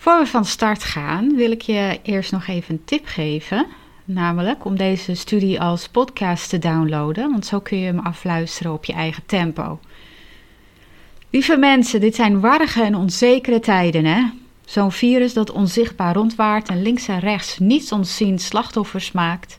[0.00, 3.66] Voor we van start gaan, wil ik je eerst nog even een tip geven.
[4.04, 8.84] Namelijk om deze studie als podcast te downloaden, want zo kun je hem afluisteren op
[8.84, 9.80] je eigen tempo.
[11.30, 14.22] Lieve mensen, dit zijn warrige en onzekere tijden, hè?
[14.64, 19.58] Zo'n virus dat onzichtbaar rondwaart en links en rechts niets ontzien slachtoffers maakt.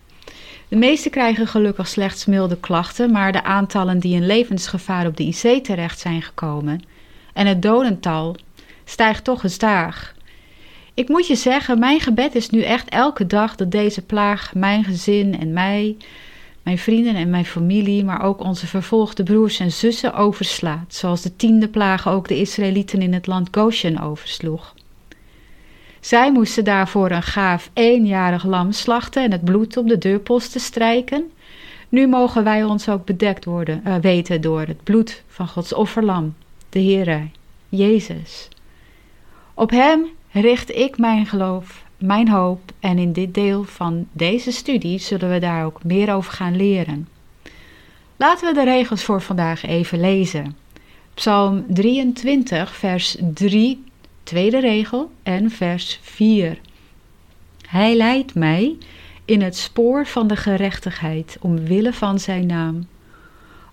[0.67, 5.23] De meesten krijgen gelukkig slechts milde klachten, maar de aantallen die in levensgevaar op de
[5.23, 6.83] IC terecht zijn gekomen
[7.33, 8.35] en het dodental
[8.83, 10.19] stijgt toch gestaag.
[11.01, 14.83] Ik moet je zeggen, mijn gebed is nu echt elke dag dat deze plaag mijn
[14.83, 15.97] gezin en mij,
[16.63, 21.35] mijn vrienden en mijn familie, maar ook onze vervolgde broers en zussen overslaat, zoals de
[21.35, 24.75] tiende plaag ook de Israëlieten in het land Goshen oversloeg.
[25.99, 31.31] Zij moesten daarvoor een gaaf eenjarig lam slachten en het bloed op de deurposten strijken.
[31.89, 36.35] Nu mogen wij ons ook bedekt worden, uh, weten door het bloed van Gods offerlam,
[36.69, 37.27] de Heere,
[37.69, 38.47] Jezus.
[39.53, 44.99] Op Hem richt ik mijn geloof, mijn hoop en in dit deel van deze studie
[44.99, 47.07] zullen we daar ook meer over gaan leren.
[48.15, 50.57] Laten we de regels voor vandaag even lezen.
[51.13, 53.83] Psalm 23, vers 3,
[54.23, 56.59] tweede regel en vers 4.
[57.67, 58.77] Hij leidt mij
[59.25, 62.87] in het spoor van de gerechtigheid omwille van zijn naam.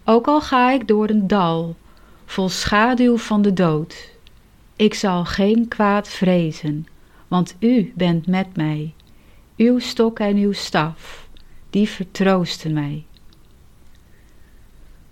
[0.05, 1.77] Ook al ga ik door een dal,
[2.25, 4.11] vol schaduw van de dood,
[4.79, 6.87] ik zal geen kwaad vrezen,
[7.29, 8.95] want u bent met mij.
[9.57, 11.29] Uw stok en uw staf,
[11.71, 13.05] die vertroosten mij.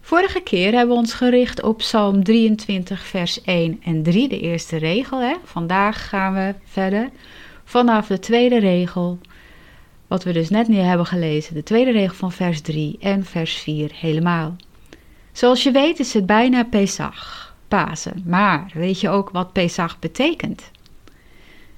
[0.00, 4.76] Vorige keer hebben we ons gericht op Psalm 23, vers 1 en 3, de eerste
[4.76, 5.20] regel.
[5.20, 5.34] Hè?
[5.44, 7.10] Vandaag gaan we verder
[7.64, 9.18] vanaf de tweede regel,
[10.06, 13.54] wat we dus net niet hebben gelezen, de tweede regel van vers 3 en vers
[13.54, 14.56] 4 helemaal.
[15.32, 17.45] Zoals je weet is het bijna Pesach.
[17.68, 18.22] Pasen.
[18.26, 20.70] Maar weet je ook wat Pesach betekent?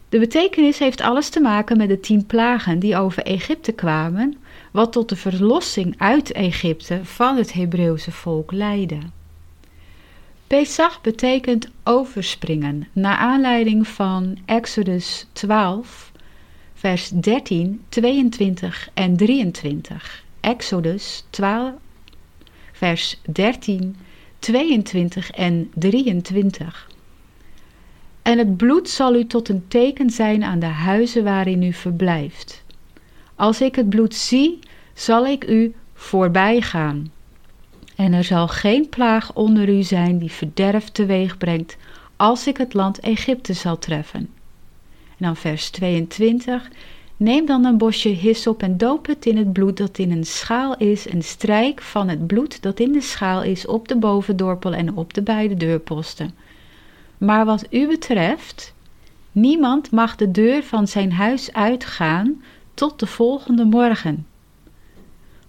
[0.08, 4.36] De betekenis heeft alles te maken met de tien plagen die over Egypte kwamen,
[4.70, 8.98] wat tot de verlossing uit Egypte van het Hebreeuwse volk leidde.
[10.46, 16.12] Pesach betekent overspringen, naar aanleiding van Exodus 12,
[16.74, 20.24] vers 13, 22 en 23.
[20.40, 21.72] Exodus 12,
[22.72, 23.96] vers 13,
[24.38, 26.88] 22 en 23.
[28.22, 32.64] En het bloed zal u tot een teken zijn aan de huizen waarin u verblijft.
[33.34, 34.58] Als ik het bloed zie,
[34.94, 37.12] zal ik u voorbij gaan.
[37.96, 41.76] En er zal geen plaag onder u zijn die verderf teweeg brengt,
[42.16, 44.20] als ik het land Egypte zal treffen.
[45.08, 46.70] En dan vers 22.
[47.18, 50.76] Neem dan een bosje hyssop en doop het in het bloed dat in een schaal
[50.76, 54.96] is en strijk van het bloed dat in de schaal is op de bovendorpel en
[54.96, 56.34] op de beide deurposten.
[57.18, 58.74] Maar wat u betreft,
[59.32, 62.42] niemand mag de deur van zijn huis uitgaan
[62.74, 64.26] tot de volgende morgen.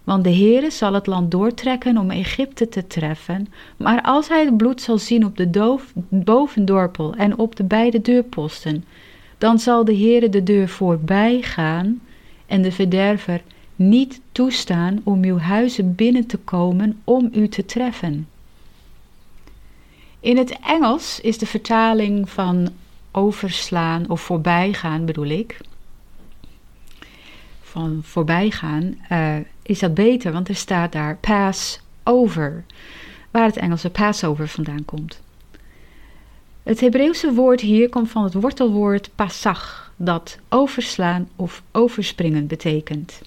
[0.04, 4.56] Want de Heere zal het land doortrekken om Egypte te treffen, maar als hij het
[4.56, 8.84] bloed zal zien op de doof, bovendorpel en op de beide deurposten,
[9.40, 12.00] dan zal de Heere de deur voorbij gaan
[12.46, 13.42] en de verderver
[13.76, 18.28] niet toestaan om uw huizen binnen te komen om u te treffen.
[20.20, 22.68] In het Engels is de vertaling van
[23.10, 25.60] overslaan of voorbijgaan bedoel ik.
[27.62, 32.64] Van voorbijgaan uh, is dat beter, want er staat daar pass over,
[33.30, 35.20] waar het Engelse Passover vandaan komt.
[36.70, 43.20] Het Hebreeuwse woord hier komt van het wortelwoord pasach, dat overslaan of overspringen betekent.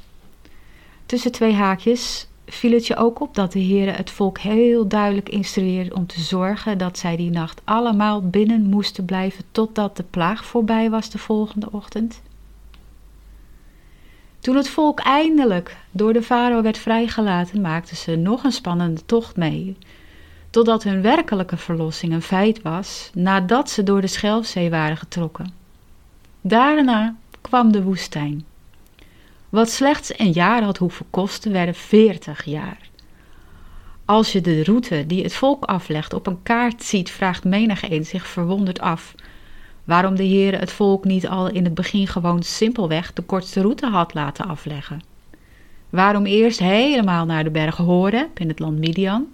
[1.06, 5.30] Tussen twee haakjes viel het je ook op dat de Heer het volk heel duidelijk
[5.30, 10.46] instrueerde om te zorgen dat zij die nacht allemaal binnen moesten blijven totdat de plaag
[10.46, 12.22] voorbij was de volgende ochtend?
[14.40, 19.36] Toen het volk eindelijk door de farao werd vrijgelaten, maakten ze nog een spannende tocht
[19.36, 19.78] mee,
[20.54, 25.54] totdat hun werkelijke verlossing een feit was nadat ze door de Schelfzee waren getrokken.
[26.42, 28.46] Daarna kwam de woestijn.
[29.50, 32.78] Wat slechts een jaar had hoeven kosten, werden veertig jaar.
[34.06, 38.28] Als je de route die het volk aflegt op een kaart ziet, vraagt menigeen zich
[38.28, 39.16] verwonderd af:
[39.84, 43.88] waarom de Heer het volk niet al in het begin gewoon simpelweg de kortste route
[43.88, 45.02] had laten afleggen.
[45.90, 49.28] Waarom eerst helemaal naar de bergen Horeb in het land Midian?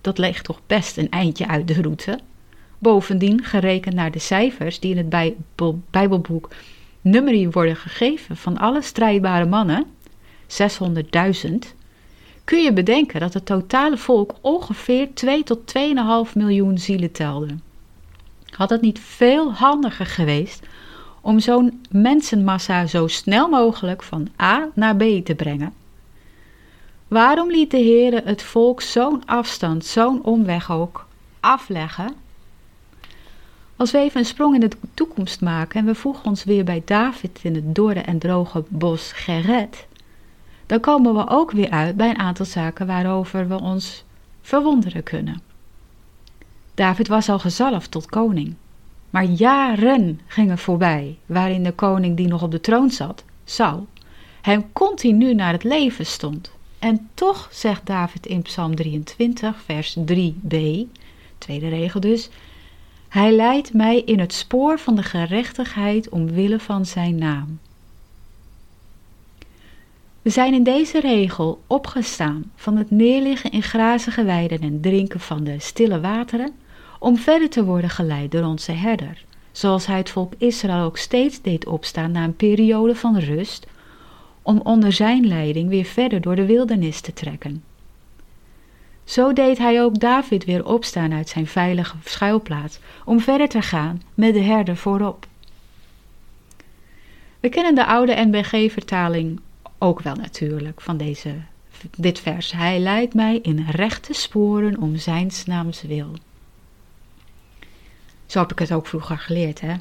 [0.00, 2.18] Dat ligt toch best een eindje uit de route.
[2.78, 5.36] Bovendien, gerekend naar de cijfers die in het
[5.90, 6.48] Bijbelboek
[7.00, 9.86] Nummerie worden gegeven van alle strijdbare mannen,
[10.46, 11.50] 600.000,
[12.44, 15.74] kun je bedenken dat het totale volk ongeveer 2 tot
[16.28, 17.54] 2,5 miljoen zielen telde.
[18.50, 20.66] Had het niet veel handiger geweest
[21.20, 25.72] om zo'n mensenmassa zo snel mogelijk van A naar B te brengen?
[27.10, 31.06] Waarom liet de Heer het volk zo'n afstand, zo'n omweg ook
[31.40, 32.14] afleggen?
[33.76, 36.82] Als we even een sprong in de toekomst maken en we voegen ons weer bij
[36.84, 39.86] David in het dorre en droge bos Geret,
[40.66, 44.04] dan komen we ook weer uit bij een aantal zaken waarover we ons
[44.42, 45.42] verwonderen kunnen.
[46.74, 48.54] David was al gezalfd tot koning,
[49.10, 53.86] maar jaren gingen voorbij waarin de koning die nog op de troon zat, Saul,
[54.40, 56.58] hem continu naar het leven stond.
[56.80, 60.56] En toch zegt David in Psalm 23, vers 3b,
[61.38, 62.28] tweede regel dus,
[63.08, 67.58] hij leidt mij in het spoor van de gerechtigheid omwille van zijn naam.
[70.22, 75.44] We zijn in deze regel opgestaan van het neerliggen in grazige weiden en drinken van
[75.44, 76.52] de stille wateren,
[76.98, 81.42] om verder te worden geleid door onze herder, zoals hij het volk Israël ook steeds
[81.42, 83.66] deed opstaan na een periode van rust,
[84.50, 87.62] om onder zijn leiding weer verder door de wildernis te trekken.
[89.04, 94.02] Zo deed hij ook David weer opstaan uit zijn veilige schuilplaats om verder te gaan
[94.14, 95.26] met de herder voorop.
[97.40, 99.40] We kennen de oude NBG-vertaling
[99.78, 101.34] ook wel natuurlijk van deze,
[101.96, 102.52] dit vers.
[102.52, 106.10] Hij leidt mij in rechte sporen om zijn naams wil.
[108.26, 109.74] Zo heb ik het ook vroeger geleerd, hè.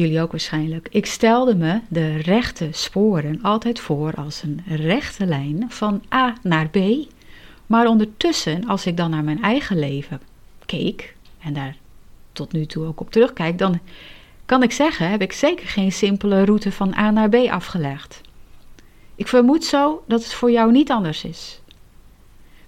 [0.00, 0.88] Jullie ook waarschijnlijk.
[0.90, 6.68] Ik stelde me de rechte sporen altijd voor als een rechte lijn van A naar
[6.68, 6.78] B
[7.66, 10.20] maar ondertussen, als ik dan naar mijn eigen leven
[10.66, 11.76] keek en daar
[12.32, 13.80] tot nu toe ook op terugkijk, dan
[14.46, 18.20] kan ik zeggen, heb ik zeker geen simpele route van A naar B afgelegd.
[19.14, 21.60] Ik vermoed zo dat het voor jou niet anders is.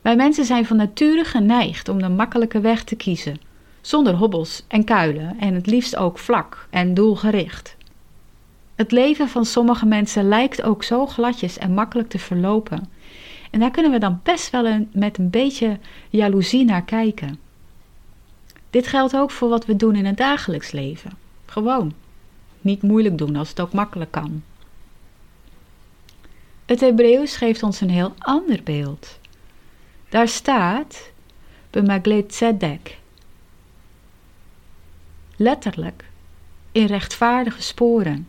[0.01, 3.41] Wij mensen zijn van nature geneigd om de makkelijke weg te kiezen,
[3.83, 7.77] zonder hobbels en kuilen en het liefst ook vlak en doelgericht.
[8.75, 12.89] Het leven van sommige mensen lijkt ook zo gladjes en makkelijk te verlopen
[13.53, 15.79] en daar kunnen we dan best wel een, met een beetje
[16.11, 17.39] jaloezie naar kijken.
[18.71, 21.11] Dit geldt ook voor wat we doen in het dagelijks leven.
[21.47, 21.93] Gewoon.
[22.61, 24.43] Niet moeilijk doen als het ook makkelijk kan.
[26.67, 29.19] Het Hebreeuws geeft ons een heel ander beeld.
[30.09, 31.11] Daar staat
[31.71, 32.99] b'maglet tzedek.
[35.43, 36.05] Letterlijk,
[36.73, 38.29] in rechtvaardige sporen,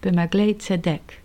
[0.00, 1.20] b'maglet tzedek.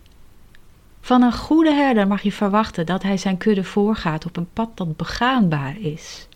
[1.00, 4.76] Van een goede herder mag je verwachten dat hij zijn kudde voorgaat op een pad
[4.76, 6.28] dat begaanbaar is.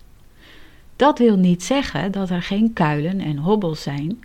[0.97, 4.21] Dat wil niet zeggen dat er geen kuilen en hobbels zijn,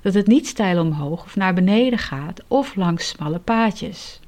[0.00, 4.20] dat het niet steil omhoog of naar beneden gaat of langs smalle paadjes.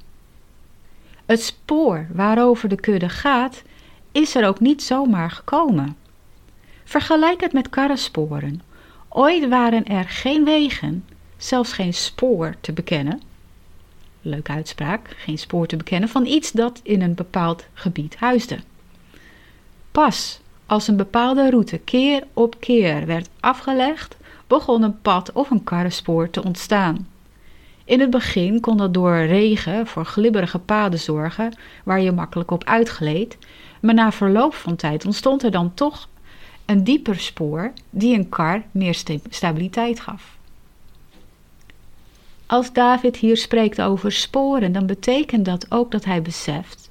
[1.25, 3.63] Het spoor waarover de kudde gaat,
[4.11, 5.97] is er ook niet zomaar gekomen.
[6.83, 8.71] Vergelijk het met karrensporen.
[9.15, 11.05] Ooit waren er geen wegen,
[11.37, 13.21] zelfs geen spoor te bekennen
[14.23, 18.57] leuke uitspraak, geen spoor te bekennen van iets dat in een bepaald gebied huisde.
[19.91, 24.17] Pas als een bepaalde route keer op keer werd afgelegd,
[24.47, 27.07] begon een pad of een karrenspoor te ontstaan.
[27.85, 32.63] In het begin kon dat door regen voor glibberige paden zorgen, waar je makkelijk op
[32.63, 33.37] uitgleed,
[33.81, 36.07] maar na verloop van tijd ontstond er dan toch
[36.65, 40.37] een dieper spoor die een kar meer stabiliteit gaf.
[42.45, 46.83] Als David hier spreekt over sporen, dan betekent dat ook dat hij beseft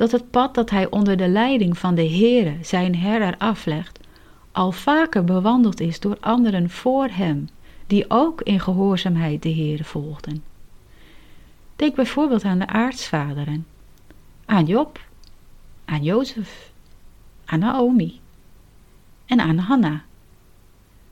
[0.00, 3.98] dat het pad dat hij onder de leiding van de Heere, zijn herder, aflegt,
[4.52, 7.48] al vaker bewandeld is door anderen voor hem,
[7.86, 10.42] die ook in gehoorzaamheid de Heere volgden.
[11.76, 13.66] Denk bijvoorbeeld aan de aartsvaderen,
[14.44, 15.00] aan Job,
[15.84, 16.70] aan Jozef,
[17.44, 18.20] aan Naomi
[19.30, 20.02] en aan Hanna.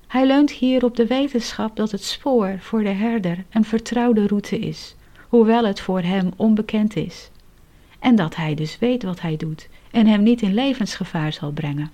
[0.07, 4.59] Hij leunt hier op de wetenschap dat het spoor voor de herder een vertrouwde route
[4.59, 4.97] is,
[5.29, 7.31] hoewel het voor hem onbekend is.
[7.99, 11.91] En dat hij dus weet wat hij doet en hem niet in levensgevaar zal brengen.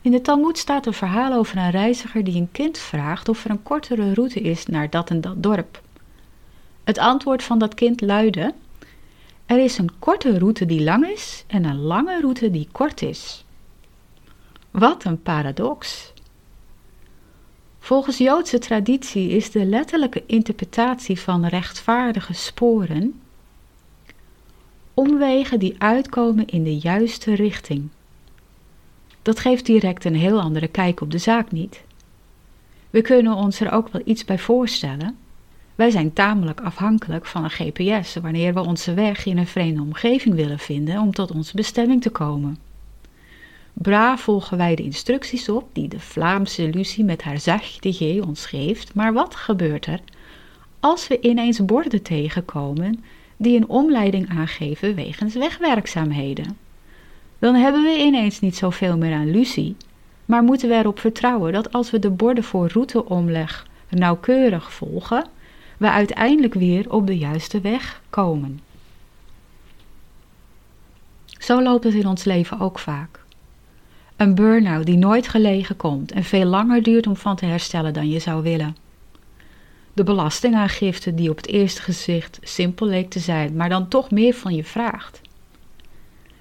[0.00, 3.50] In de Talmud staat een verhaal over een reiziger die een kind vraagt of er
[3.50, 5.82] een kortere route is naar dat en dat dorp.
[6.84, 8.54] Het antwoord van dat kind luidde:
[9.46, 13.43] Er is een korte route die lang is en een lange route die kort is.
[14.78, 16.12] Wat een paradox.
[17.78, 23.20] Volgens Joodse traditie is de letterlijke interpretatie van rechtvaardige sporen
[24.94, 27.88] omwegen die uitkomen in de juiste richting.
[29.22, 31.82] Dat geeft direct een heel andere kijk op de zaak niet.
[32.90, 35.16] We kunnen ons er ook wel iets bij voorstellen.
[35.74, 40.34] Wij zijn tamelijk afhankelijk van een GPS wanneer we onze weg in een vreemde omgeving
[40.34, 42.63] willen vinden om tot onze bestemming te komen.
[43.74, 48.46] Braaf volgen wij de instructies op die de Vlaamse Lucie met haar zachte G ons
[48.46, 50.00] geeft, maar wat gebeurt er
[50.80, 53.04] als we ineens borden tegenkomen
[53.36, 56.56] die een omleiding aangeven wegens wegwerkzaamheden?
[57.38, 59.76] Dan hebben we ineens niet zoveel meer aan Lucie,
[60.24, 65.26] maar moeten we erop vertrouwen dat als we de borden voor routeomleg nauwkeurig volgen,
[65.76, 68.60] we uiteindelijk weer op de juiste weg komen.
[71.38, 73.23] Zo loopt het in ons leven ook vaak.
[74.24, 78.08] Een burn-out die nooit gelegen komt en veel langer duurt om van te herstellen dan
[78.08, 78.76] je zou willen.
[79.92, 84.34] De belastingaangifte die op het eerste gezicht simpel leek te zijn, maar dan toch meer
[84.34, 85.20] van je vraagt.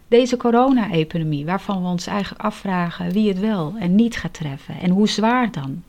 [0.08, 4.90] Deze corona-epidemie, waarvan we ons eigenlijk afvragen wie het wel en niet gaat treffen en
[4.90, 5.84] hoe zwaar dan.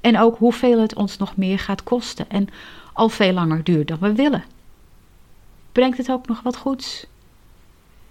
[0.00, 2.48] En ook hoeveel het ons nog meer gaat kosten en
[2.92, 4.44] al veel langer duurt dan we willen.
[5.72, 7.06] Brengt het ook nog wat goeds?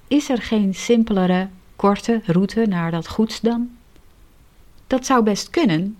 [0.08, 1.48] Is er geen simpelere
[1.80, 3.70] korte route naar dat goeds dan?
[4.88, 5.98] Dat zou best kunnen,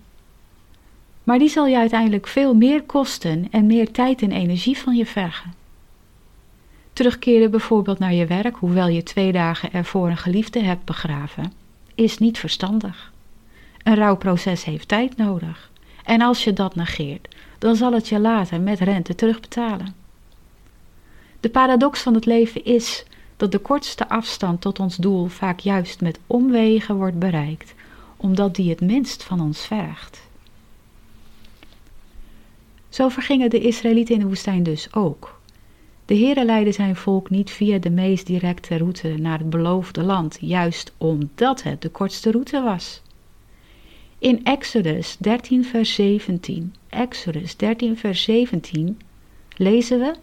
[1.24, 5.06] maar die zal je uiteindelijk veel meer kosten en meer tijd en energie van je
[5.06, 5.54] vergen.
[6.92, 11.52] Terugkeren bijvoorbeeld naar je werk, hoewel je twee dagen ervoor een geliefde hebt begraven,
[11.94, 13.12] is niet verstandig.
[13.82, 15.70] Een rouwproces heeft tijd nodig.
[16.04, 19.94] En als je dat negeert, dan zal het je later met rente terugbetalen.
[21.40, 23.04] De paradox van het leven is
[23.40, 27.74] dat de kortste afstand tot ons doel vaak juist met omwegen wordt bereikt,
[28.16, 30.20] omdat die het minst van ons vergt.
[32.88, 35.40] Zo vergingen de Israëlieten in de woestijn dus ook.
[36.04, 40.38] De Heere leidde zijn volk niet via de meest directe route naar het beloofde land,
[40.40, 43.02] juist omdat het de kortste route was.
[44.18, 49.00] In Exodus 13, vers 17, Exodus 13, vers 17
[49.56, 50.14] lezen we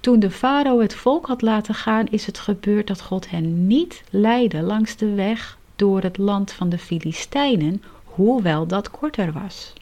[0.00, 4.02] toen de farao het volk had laten gaan, is het gebeurd dat God hen niet
[4.10, 9.72] leidde langs de weg door het land van de Filistijnen, hoewel dat korter was.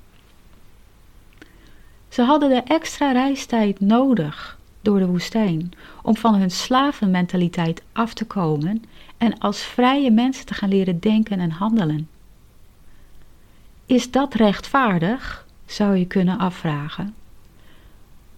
[2.09, 5.73] Ze hadden de extra reistijd nodig door de woestijn
[6.03, 8.85] om van hun slavenmentaliteit af te komen
[9.17, 12.09] en als vrije mensen te gaan leren denken en handelen.
[13.87, 15.47] Is dat rechtvaardig?
[15.67, 17.15] zou je kunnen afvragen.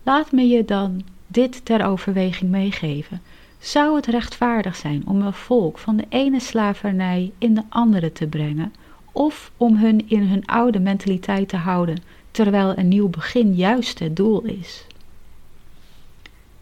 [0.02, 3.20] Laat me je dan dit ter overweging meegeven.
[3.58, 8.26] Zou het rechtvaardig zijn om een volk van de ene slavernij in de andere te
[8.26, 8.72] brengen,
[9.12, 11.96] of om hun in hun oude mentaliteit te houden,
[12.30, 14.86] terwijl een nieuw begin juist het doel is?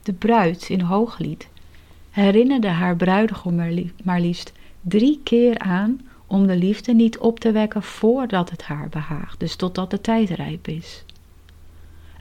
[0.03, 1.49] De bruid in Hooglied
[2.11, 3.57] herinnerde haar bruidegom
[4.03, 8.89] maar liefst drie keer aan om de liefde niet op te wekken voordat het haar
[8.89, 11.05] behaagt, dus totdat de tijd rijp is.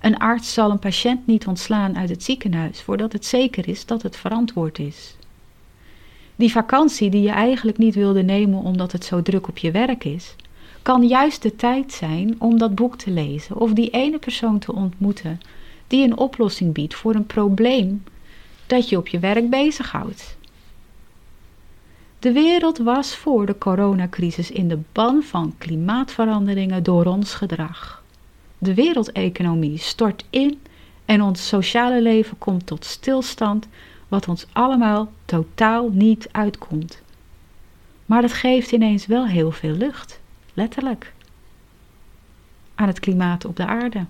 [0.08, 4.02] Een arts zal een patiënt niet ontslaan uit het ziekenhuis voordat het zeker is dat
[4.02, 5.16] het verantwoord is.
[6.36, 10.04] Die vakantie die je eigenlijk niet wilde nemen omdat het zo druk op je werk
[10.04, 10.36] is,
[10.82, 14.74] kan juist de tijd zijn om dat boek te lezen of die ene persoon te
[14.74, 15.40] ontmoeten
[15.88, 18.04] die een oplossing biedt voor een probleem
[18.68, 20.38] dat je op je werk bezighoudt.
[22.20, 27.97] De wereld was voor de coronacrisis in de ban van klimaatveranderingen door ons gedrag.
[28.58, 30.62] De wereldeconomie stort in
[31.06, 33.68] en ons sociale leven komt tot stilstand,
[34.08, 37.02] wat ons allemaal totaal niet uitkomt.
[38.06, 40.20] Maar dat geeft ineens wel heel veel lucht,
[40.54, 41.14] letterlijk,
[42.76, 44.06] aan het klimaat op de aarde.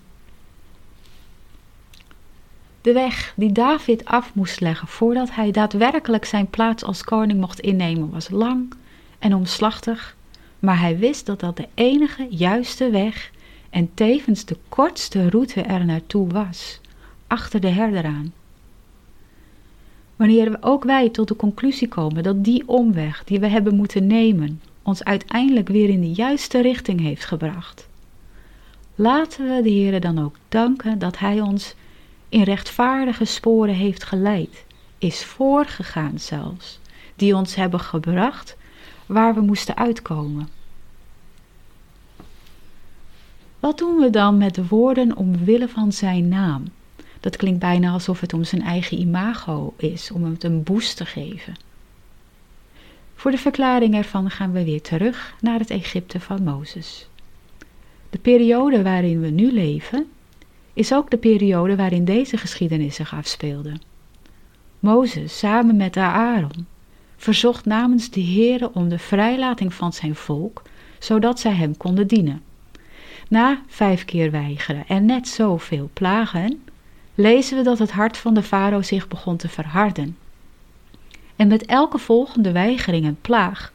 [2.81, 7.59] De weg die David af moest leggen voordat hij daadwerkelijk zijn plaats als koning mocht
[7.59, 8.73] innemen was lang
[9.19, 10.15] en omslachtig,
[10.59, 13.31] maar hij wist dat dat de enige juiste weg
[13.69, 16.79] en tevens de kortste route er naartoe was,
[17.27, 18.33] achter de herder aan.
[20.15, 24.61] Wanneer ook wij tot de conclusie komen dat die omweg die we hebben moeten nemen
[24.83, 27.87] ons uiteindelijk weer in de juiste richting heeft gebracht,
[28.95, 31.75] laten we de Heer dan ook danken dat Hij ons
[32.29, 34.65] in rechtvaardige sporen heeft geleid,
[34.97, 36.79] is voorgegaan zelfs,
[37.15, 38.57] die ons hebben gebracht
[39.05, 40.56] waar we moesten uitkomen.
[43.67, 46.63] Wat doen we dan met de woorden omwille van zijn naam?
[47.19, 51.05] Dat klinkt bijna alsof het om zijn eigen imago is, om hem een boost te
[51.05, 51.53] geven.
[53.15, 57.07] Voor de verklaring ervan gaan we weer terug naar het Egypte van Mozes.
[57.57, 57.65] De
[58.09, 60.05] De periode waarin we nu leven
[60.73, 63.73] is ook de periode waarin deze geschiedenis zich afspeelde.
[64.79, 66.67] Mozes samen met Aaron
[67.17, 70.61] verzocht namens de Heere om de vrijlating van zijn volk,
[70.99, 72.46] zodat zij hem konden dienen.
[73.29, 76.63] Na vijf keer weigeren en net zoveel plagen,
[77.15, 80.17] lezen we dat het hart van de farao zich begon te verharden.
[81.35, 83.71] En met elke volgende weigering en plaag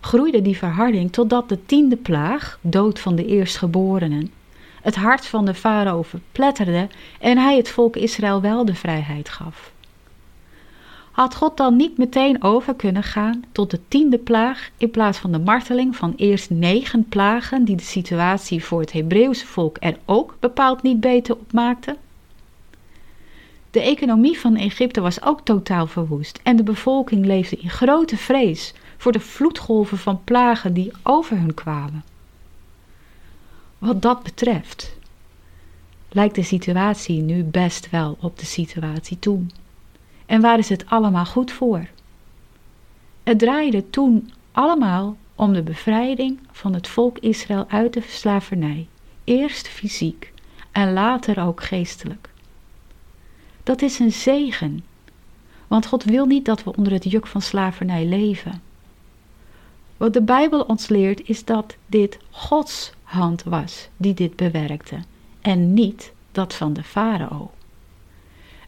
[0.00, 4.32] groeide die verharding totdat de tiende plaag, dood van de eerstgeborenen,
[4.82, 6.88] het hart van de farao verpletterde
[7.20, 9.72] en hij het volk Israël wel de vrijheid gaf.
[11.10, 15.32] Had God dan niet meteen over kunnen gaan tot de tiende plaag in plaats van
[15.32, 20.36] de marteling van eerst negen plagen die de situatie voor het Hebreeuwse volk er ook
[20.40, 21.96] bepaald niet beter op maakten?
[23.70, 28.74] De economie van Egypte was ook totaal verwoest en de bevolking leefde in grote vrees
[28.96, 32.04] voor de vloedgolven van plagen die over hun kwamen.
[33.78, 34.98] Wat dat betreft
[36.08, 39.50] lijkt de situatie nu best wel op de situatie toen.
[40.30, 41.86] En waar is het allemaal goed voor?
[43.22, 48.86] Het draaide toen allemaal om de bevrijding van het volk Israël uit de slavernij,
[49.24, 50.32] eerst fysiek
[50.72, 52.30] en later ook geestelijk.
[53.62, 54.84] Dat is een zegen,
[55.66, 58.62] want God wil niet dat we onder het juk van slavernij leven.
[59.96, 64.98] Wat de Bijbel ons leert is dat dit Gods hand was die dit bewerkte
[65.40, 67.50] en niet dat van de farao.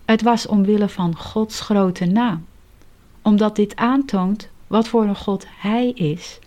[0.04, 2.46] Het was omwille van Gods grote naam,
[3.22, 6.38] omdat dit aantoont wat voor een God Hij is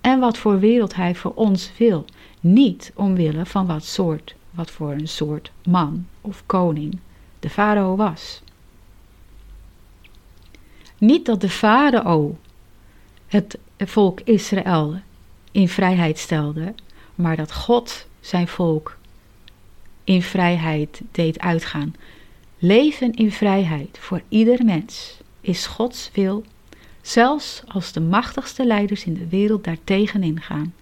[0.00, 2.04] en wat voor wereld Hij voor ons wil,
[2.40, 6.98] niet omwille van wat soort, wat voor een soort man of koning
[7.40, 8.42] de farao was.
[10.98, 12.36] Niet dat de farao
[13.26, 15.00] het volk Israël
[15.52, 16.74] in vrijheid stelde,
[17.14, 18.96] maar dat God zijn volk
[20.04, 21.94] in vrijheid deed uitgaan.
[22.64, 26.44] Leven in vrijheid voor ieder mens is Gods wil,
[27.00, 30.74] zelfs als de machtigste leiders in de wereld daartegen ingaan.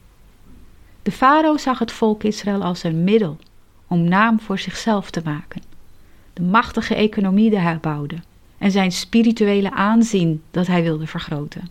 [1.02, 3.38] De farao zag het volk Israël als een middel
[3.86, 5.62] om naam voor zichzelf te maken.
[6.32, 8.16] De machtige economie die hij bouwde
[8.58, 11.68] en zijn spirituele aanzien dat hij wilde vergroten.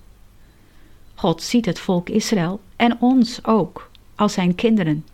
[1.15, 5.05] God ziet het volk Israël en ons ook als zijn kinderen.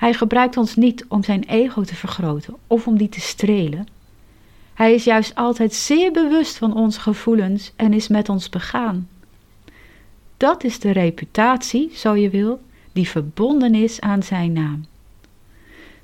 [0.00, 3.86] Hij gebruikt ons niet om zijn ego te vergroten of om die te strelen.
[4.74, 9.08] Hij is juist altijd zeer bewust van onze gevoelens en is met ons begaan.
[10.36, 12.60] Dat is de reputatie, zo je wil,
[12.92, 14.86] die verbonden is aan zijn naam.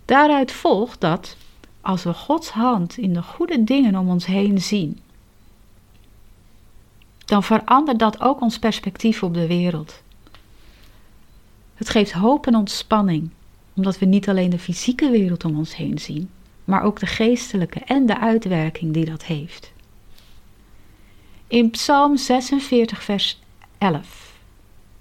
[0.04, 1.36] Daaruit volgt dat,
[1.80, 5.00] als we Gods hand in de goede dingen om ons heen zien,
[7.24, 10.02] dan verandert dat ook ons perspectief op de wereld.
[11.74, 13.30] Het geeft hoop en ontspanning,
[13.76, 16.30] omdat we niet alleen de fysieke wereld om ons heen zien,
[16.64, 19.72] maar ook de geestelijke en de uitwerking die dat heeft.
[21.46, 23.40] In Psalm 46, vers
[23.78, 24.34] 11.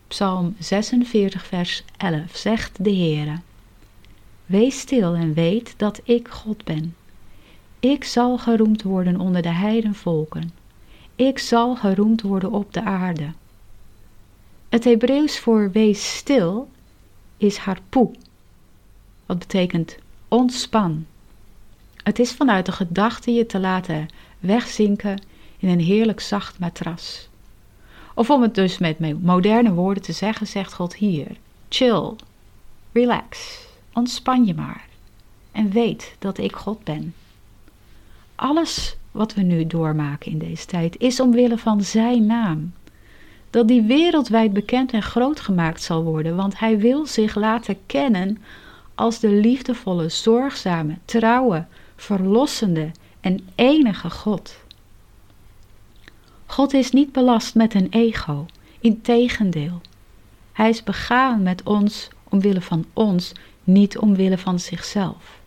[0.08, 3.40] Psalm 46, vers 11 zegt de Heere:
[4.46, 6.96] Wees stil en weet dat ik God ben.
[7.80, 10.52] Ik zal geroemd worden onder de heidenvolken.
[11.16, 13.34] Ik zal geroemd worden op de aarde.
[14.70, 16.70] Het Hebreeuws voor wees stil
[17.38, 18.12] is harpoe,
[19.26, 21.06] wat betekent ontspan.
[22.04, 24.08] Het is vanuit de gedachte je te laten
[24.40, 25.22] wegzinken
[25.58, 27.30] in een heerlijk zacht matras.
[28.14, 31.28] Of om het dus met moderne woorden te zeggen, zegt God hier:
[31.70, 32.14] chill,
[32.92, 33.60] relax,
[33.94, 34.86] ontspan je maar
[35.52, 37.14] en weet dat ik God ben.
[38.36, 42.74] Alles wat we nu doormaken in deze tijd is omwille van Zijn naam.
[43.50, 48.38] Dat die wereldwijd bekend en groot gemaakt zal worden, want Hij wil zich laten kennen
[48.96, 54.58] als de liefdevolle, zorgzame, trouwe, verlossende en enige God.
[56.46, 58.46] God is niet belast met een ego,
[58.80, 59.82] integendeel.
[60.52, 63.32] Hij is begaan met ons omwille van ons,
[63.64, 65.40] niet omwille van zichzelf.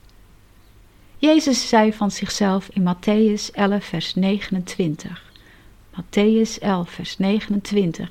[1.18, 5.32] Jezus zei van zichzelf in Matthäus 11, vers 29.
[5.90, 8.10] Matthäus 11, vers 29.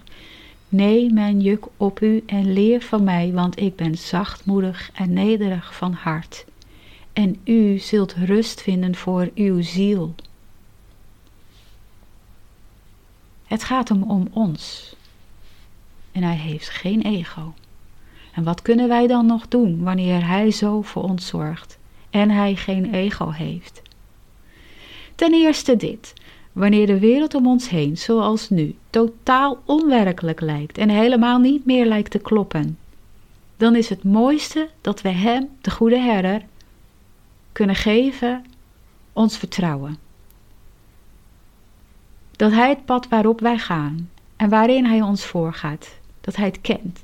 [0.70, 5.76] Neem mijn juk op u en leer van mij, want ik ben zachtmoedig en nederig
[5.76, 6.46] van hart.
[7.14, 10.16] En u zult rust vinden voor uw ziel.
[13.46, 14.96] Het gaat hem om ons.
[16.12, 17.54] En hij heeft geen ego.
[18.34, 21.78] En wat kunnen wij dan nog doen wanneer hij zo voor ons zorgt?
[22.10, 23.82] en hij geen ego heeft.
[25.16, 26.14] Ten eerste dit.
[26.58, 31.86] Wanneer de wereld om ons heen, zoals nu, totaal onwerkelijk lijkt en helemaal niet meer
[31.86, 32.78] lijkt te kloppen,
[33.58, 36.42] dan is het mooiste dat we Hem, de goede herder,
[37.52, 38.46] kunnen geven
[39.14, 39.98] ons vertrouwen.
[42.32, 45.90] Dat Hij het pad waarop wij gaan en waarin Hij ons voorgaat,
[46.22, 47.04] dat Hij het kent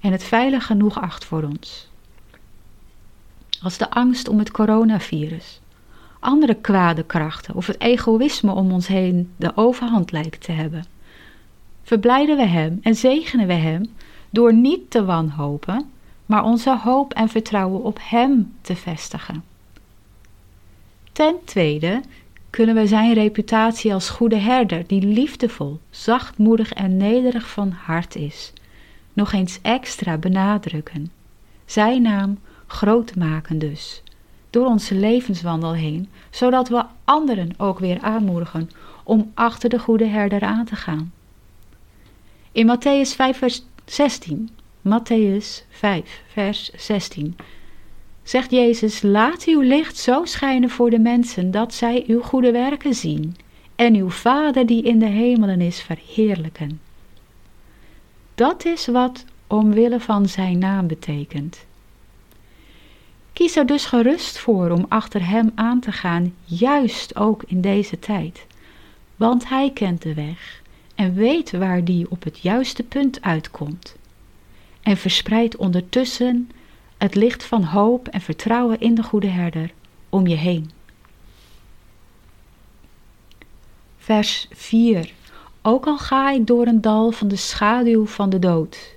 [0.00, 1.88] en het veilig genoeg acht voor ons.
[3.62, 5.60] Als de angst om het coronavirus,
[6.18, 10.84] andere kwade krachten of het egoïsme om ons heen de overhand lijkt te hebben,
[11.82, 13.90] verblijden we Hem en zegenen we Hem
[14.30, 15.90] door niet te wanhopen,
[16.26, 19.44] maar onze hoop en vertrouwen op Hem te vestigen.
[21.12, 22.00] Ten tweede
[22.50, 28.52] kunnen we Zijn reputatie als goede herder, die liefdevol, zachtmoedig en nederig van hart is,
[29.12, 31.10] nog eens extra benadrukken.
[31.64, 34.02] Zijn naam groot maken dus,
[34.50, 38.70] door onze levenswandel heen, zodat we anderen ook weer aanmoedigen
[39.04, 41.12] om achter de goede herder aan te gaan.
[42.52, 44.50] In Matthäus 5, vers 16,
[44.82, 47.36] Matthäus 5, vers 16,
[48.22, 52.94] zegt Jezus: Laat uw licht zo schijnen voor de mensen dat zij uw goede werken
[52.94, 53.36] zien
[53.76, 56.80] en uw Vader die in de hemelen is verheerlijken.
[58.34, 61.66] Dat is wat omwille van zijn naam betekent.
[63.38, 67.98] Kies er dus gerust voor om achter hem aan te gaan, juist ook in deze
[67.98, 68.46] tijd.
[69.16, 70.62] Want hij kent de weg
[70.94, 73.96] en weet waar die op het juiste punt uitkomt.
[74.82, 76.50] En verspreidt ondertussen
[76.96, 79.70] het licht van hoop en vertrouwen in de goede herder
[80.08, 80.70] om je heen.
[83.98, 85.12] Vers 4.
[85.62, 88.94] Ook al ga ik door een dal van de schaduw van de dood.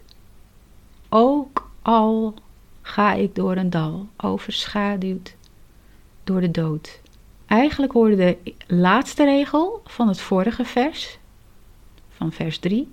[1.10, 2.34] Ook al
[2.92, 5.36] ga ik door een dal, overschaduwd
[6.24, 7.02] door de dood.
[7.46, 11.18] Eigenlijk hoorde de laatste regel van het vorige vers,
[12.10, 12.90] van vers 3,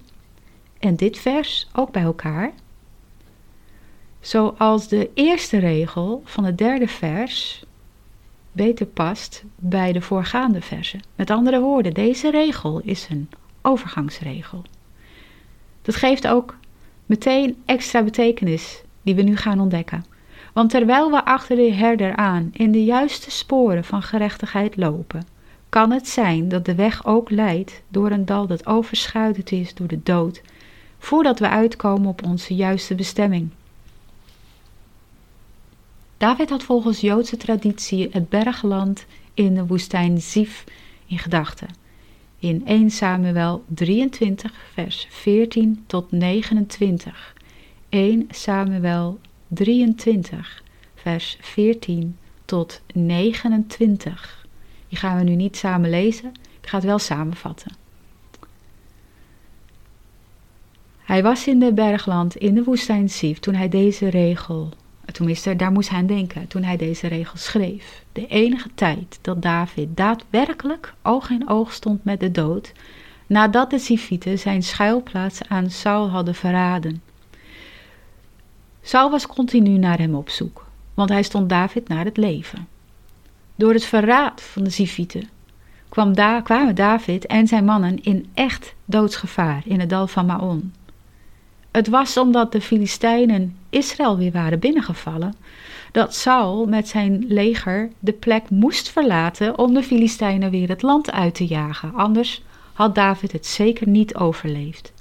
[0.78, 2.52] en dit vers ook bij elkaar.
[4.20, 7.64] Zoals de eerste regel van het derde vers
[8.52, 11.00] beter past bij de voorgaande versen.
[11.14, 13.30] Met andere woorden, deze regel is een
[13.62, 14.62] overgangsregel.
[15.82, 16.56] Dat geeft ook
[17.06, 20.04] meteen extra betekenis die we nu gaan ontdekken.
[20.52, 25.26] Want terwijl we achter de herder aan in de juiste sporen van gerechtigheid lopen,
[25.68, 29.86] kan het zijn dat de weg ook leidt door een dal dat overschuild is door
[29.86, 30.42] de dood,
[30.98, 33.48] voordat we uitkomen op onze juiste bestemming.
[36.16, 40.64] David had volgens Joodse traditie het bergland in de woestijn Zif
[41.06, 41.68] in gedachten.
[42.38, 47.36] In 1 Samuel 23, vers 14 tot 29.
[47.88, 50.62] 1 Samuel 23,
[50.94, 54.46] vers 14 tot 29.
[54.88, 57.72] Die gaan we nu niet samen lezen, ik ga het wel samenvatten.
[60.98, 64.68] Hij was in de bergland in de woestijn Sif toen hij deze regel,
[65.12, 68.04] tenminste daar moest hij aan denken, toen hij deze regel schreef.
[68.12, 72.72] De enige tijd dat David daadwerkelijk oog in oog stond met de dood,
[73.26, 77.07] nadat de Sifieten zijn schuilplaats aan Saul hadden verraden.
[78.88, 82.68] Saul was continu naar hem op zoek, want hij stond David naar het leven.
[83.54, 85.28] Door het verraad van de Zifieten
[85.88, 90.72] kwam kwamen David en zijn mannen in echt doodsgevaar in het dal van Maon.
[91.70, 95.34] Het was omdat de Filistijnen Israël weer waren binnengevallen,
[95.92, 101.10] dat Saul met zijn leger de plek moest verlaten om de Filistijnen weer het land
[101.10, 104.92] uit te jagen, anders had David het zeker niet overleefd.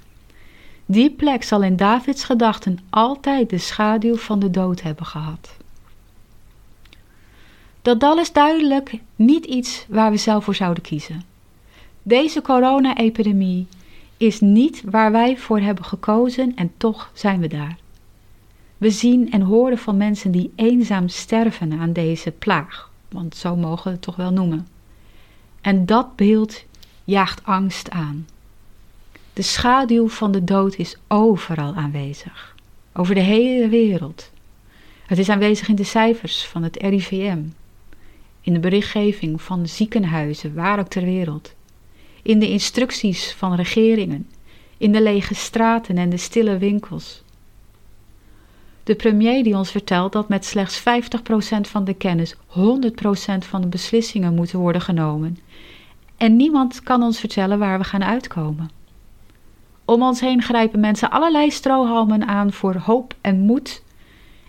[0.90, 5.56] Die plek zal in Davids gedachten altijd de schaduw van de dood hebben gehad.
[7.82, 11.22] Dat dal is duidelijk niet iets waar we zelf voor zouden kiezen.
[12.02, 13.66] Deze corona-epidemie
[14.16, 17.76] is niet waar wij voor hebben gekozen en toch zijn we daar.
[18.78, 23.84] We zien en horen van mensen die eenzaam sterven aan deze plaag, want zo mogen
[23.84, 24.66] we het toch wel noemen.
[25.60, 26.64] En dat beeld
[27.04, 28.26] jaagt angst aan.
[29.38, 32.54] De schaduw van de dood is overal aanwezig,
[32.92, 34.30] over de hele wereld.
[35.06, 37.38] Het is aanwezig in de cijfers van het RIVM,
[38.40, 41.54] in de berichtgeving van ziekenhuizen, waar ook ter wereld,
[42.22, 44.28] in de instructies van regeringen,
[44.76, 47.22] in de lege straten en de stille winkels.
[48.84, 50.82] De premier die ons vertelt dat met slechts 50%
[51.60, 52.38] van de kennis 100%
[53.38, 55.38] van de beslissingen moeten worden genomen.
[56.16, 58.77] En niemand kan ons vertellen waar we gaan uitkomen.
[59.88, 63.82] Om ons heen grijpen mensen allerlei strohalmen aan voor hoop en moed.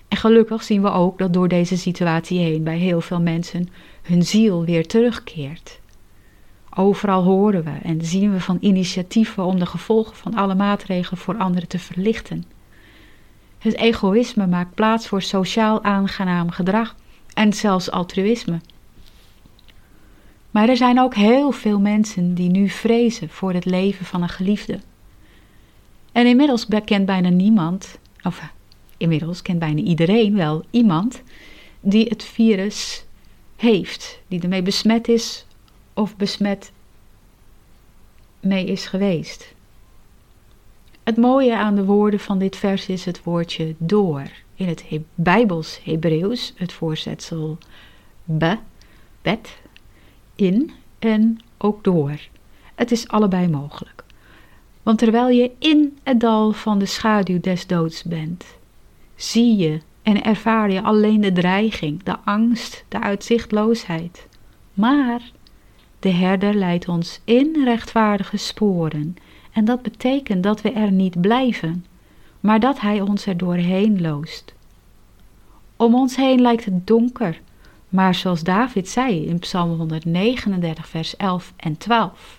[0.08, 3.69] En gelukkig zien we ook dat door deze situatie heen bij heel veel mensen
[4.02, 5.80] hun ziel weer terugkeert.
[6.75, 11.38] Overal horen we en zien we van initiatieven om de gevolgen van alle maatregelen voor
[11.38, 12.45] anderen te verlichten.
[13.58, 16.95] Het egoïsme maakt plaats voor sociaal aangenaam gedrag
[17.34, 18.60] en zelfs altruïsme.
[20.52, 24.30] Maar er zijn ook heel veel mensen die nu vrezen voor het leven van een
[24.30, 24.80] geliefde.
[26.12, 28.52] En inmiddels kent bijna niemand, of
[28.98, 31.22] inmiddels kent bijna iedereen wel iemand,
[31.80, 33.06] die het virus
[33.56, 35.45] heeft, die ermee besmet is
[35.93, 36.72] of besmet
[38.39, 39.54] mee is geweest.
[41.04, 44.32] Het mooie aan de woorden van dit vers is het woordje door.
[44.56, 47.58] In het He Bijbels Hebreeuws het voorzetsel
[48.24, 48.58] be,
[49.22, 49.58] bet,
[50.36, 52.19] in en ook door.
[52.76, 53.99] Het is allebei mogelijk.
[54.84, 58.46] Want terwijl je in het dal van de schaduw des doods bent,
[59.15, 64.28] zie je en ervaar je alleen de dreiging, de angst, de uitzichtloosheid.
[64.74, 65.22] Maar
[66.00, 69.15] de herder leidt ons in rechtvaardige sporen
[69.52, 71.86] en dat betekent dat we er niet blijven,
[72.39, 74.54] maar dat hij ons er doorheen loost.
[75.76, 77.42] Om ons heen lijkt het donker,
[77.89, 82.38] maar zoals David zei in Psalm 139, vers 11 en 12.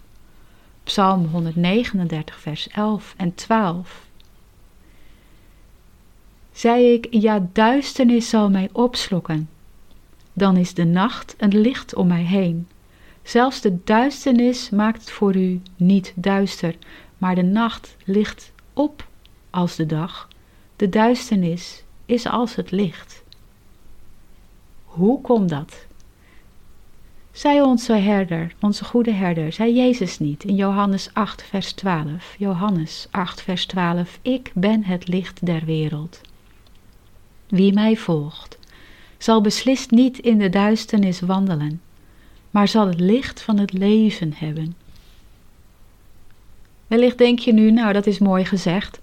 [0.90, 4.07] Psalm 139, vers 11 en 12.
[6.53, 9.48] Zei ik, ja, duisternis zal mij opslokken.
[10.33, 12.68] Dan is de nacht een licht om mij heen.
[13.22, 16.76] Zelfs de duisternis maakt voor u niet duister,
[17.18, 19.09] maar de nacht ligt op
[19.50, 20.29] als de dag.
[20.76, 23.22] De duisternis is als het licht.
[24.85, 25.87] Hoe komt dat?
[27.33, 32.35] Zij onze herder, onze goede herder, zei Jezus niet in Johannes 8, vers 12.
[32.38, 34.19] Johannes 8, vers 12.
[34.23, 36.21] Ik ben het licht der wereld.
[37.49, 38.59] Wie mij volgt,
[39.19, 41.81] zal beslist niet in de duisternis wandelen,
[42.51, 44.75] maar zal het licht van het leven hebben.
[46.87, 49.01] Wellicht denk je nu, nou dat is mooi gezegd,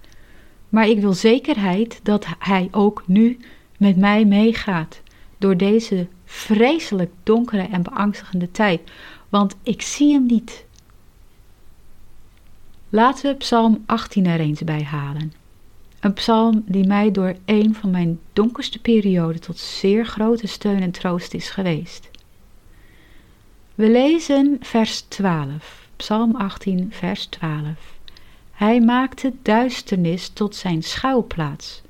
[0.69, 3.39] maar ik wil zekerheid dat Hij ook nu
[3.77, 5.01] met mij meegaat
[5.37, 8.81] door deze vreselijk donkere en beangstigende tijd,
[9.29, 10.65] want ik zie Hem niet.
[12.89, 15.33] Laten we Psalm 18 er eens bij halen.
[15.99, 20.91] Een psalm die mij door een van mijn donkerste perioden tot zeer grote steun en
[20.91, 22.09] troost is geweest.
[23.75, 27.95] We lezen vers 12, Psalm 18, vers 12.
[28.51, 31.81] Hij maakte duisternis tot zijn schuilplaats.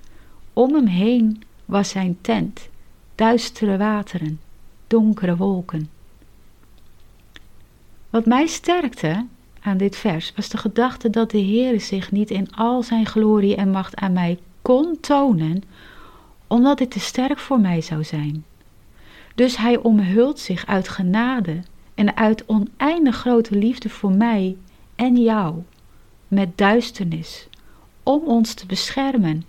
[0.53, 2.69] Om hem heen was zijn tent,
[3.17, 4.39] duistere wateren,
[4.87, 5.89] donkere wolken.
[8.09, 9.25] Wat mij sterkte
[9.61, 13.55] aan dit vers was de gedachte dat de Heer zich niet in al zijn glorie
[13.55, 15.63] en macht aan mij kon tonen,
[16.47, 18.45] omdat dit te sterk voor mij zou zijn.
[19.35, 21.59] Dus hij omhult zich uit genade
[21.95, 24.57] en uit oneindig grote liefde voor mij
[24.95, 25.55] en jou,
[26.27, 27.47] met duisternis,
[28.03, 29.45] om ons te beschermen.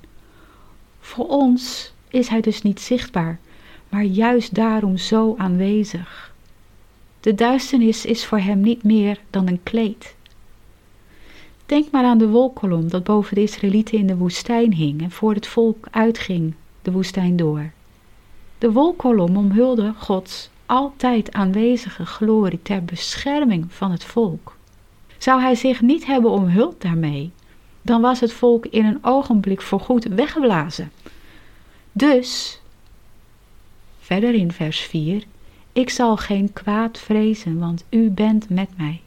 [1.00, 3.38] Voor ons is hij dus niet zichtbaar,
[3.88, 6.35] maar juist daarom zo aanwezig.
[7.20, 10.16] De duisternis is voor hem niet meer dan een kleed.
[11.66, 15.35] Denk maar aan de wolkolom dat boven de Israëlieten in de woestijn hing en voor
[15.35, 17.70] het volk uitging de woestijn door.
[18.59, 24.57] De wolkolom omhulde Gods altijd aanwezige glorie ter bescherming van het volk.
[25.18, 27.31] Zou hij zich niet hebben omhuld daarmee,
[27.83, 30.92] dan was het volk in een ogenblik voorgoed weggeblazen.
[31.92, 32.57] Dus,
[34.08, 35.24] verder in vers 4,
[35.72, 39.00] ik zal geen kwaad vrezen, want u bent met mij.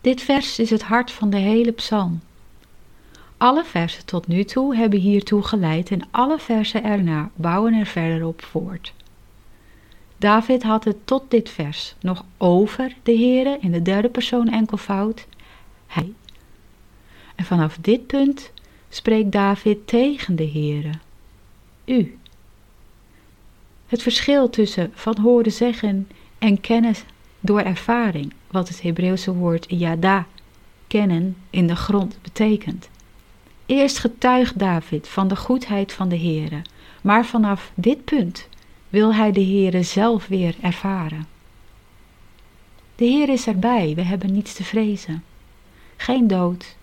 [0.00, 2.20] Dit vers is het hart van de hele psalm.
[3.36, 8.26] Alle versen tot nu toe hebben hiertoe geleid en alle versen erna bouwen er verder
[8.26, 8.92] op voort.
[10.16, 15.26] David had het tot dit vers nog over de Heere in de derde persoon enkelvoud,
[15.86, 16.12] hij.
[17.34, 18.50] En vanaf dit punt
[18.88, 20.92] spreekt David tegen de Heere,
[21.84, 22.18] u.
[23.88, 27.04] Het verschil tussen van horen zeggen en kennis
[27.40, 30.26] door ervaring, wat het Hebreeuwse woord yada,
[30.86, 32.88] kennen, in de grond betekent.
[33.66, 36.62] Eerst getuigt David van de goedheid van de Heere,
[37.00, 38.48] maar vanaf dit punt
[38.88, 41.26] wil hij de Heere zelf weer ervaren.
[42.96, 45.24] De Heer is erbij, we hebben niets te vrezen.
[45.96, 46.76] Geen dood,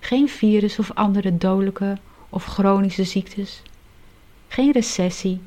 [0.00, 3.62] geen virus of andere dodelijke of chronische ziektes,
[4.48, 5.40] geen recessie,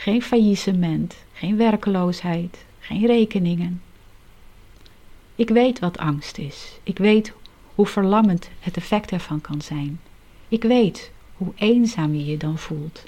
[0.00, 3.82] geen faillissement, geen werkeloosheid, geen rekeningen.
[5.34, 6.78] Ik weet wat angst is.
[6.82, 7.32] Ik weet
[7.74, 10.00] hoe verlammend het effect ervan kan zijn.
[10.48, 13.04] Ik weet hoe eenzaam je je dan voelt.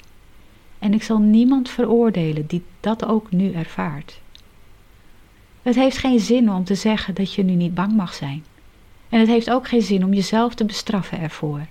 [0.79, 4.19] En ik zal niemand veroordelen die dat ook nu ervaart.
[5.61, 8.45] Het heeft geen zin om te zeggen dat je nu niet bang mag zijn.
[9.09, 11.65] En het heeft ook geen zin om jezelf te bestraffen ervoor.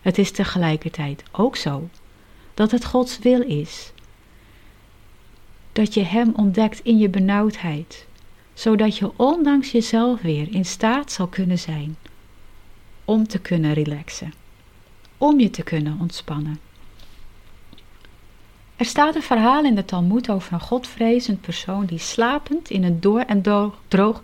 [0.00, 1.88] Het is tegelijkertijd ook zo
[2.56, 3.92] dat het Gods wil is
[5.72, 8.06] dat je Hem ontdekt in je benauwdheid,
[8.54, 11.96] zodat je ondanks jezelf weer in staat zal kunnen zijn
[13.04, 14.32] om te kunnen relaxen,
[15.18, 16.58] om je te kunnen ontspannen.
[18.76, 23.00] Er staat een verhaal in de Talmud over een godvrezend persoon die slapend in een
[23.00, 23.42] door en
[23.88, 24.22] droog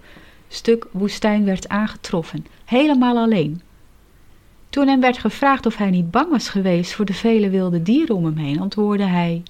[0.48, 3.62] stuk woestijn werd aangetroffen, helemaal alleen.
[4.72, 8.16] Toen hem werd gevraagd of hij niet bang was geweest voor de vele wilde dieren
[8.16, 9.42] om hem heen, antwoordde hij: